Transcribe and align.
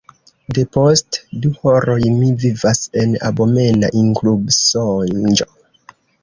Depost 0.59 1.17
du 1.43 1.51
horoj 1.59 1.97
mi 2.15 2.29
vivas 2.45 2.81
en 3.03 3.13
abomena 3.29 3.91
inkubsonĝo. 4.01 5.49